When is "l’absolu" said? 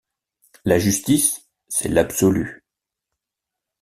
1.89-2.65